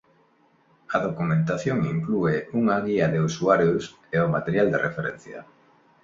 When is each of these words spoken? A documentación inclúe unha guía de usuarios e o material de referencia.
A 0.95 0.97
documentación 1.07 1.77
inclúe 1.93 2.35
unha 2.59 2.77
guía 2.87 3.07
de 3.13 3.19
usuarios 3.29 3.83
e 4.15 4.17
o 4.25 4.31
material 4.35 4.67
de 4.71 4.81
referencia. 4.87 5.39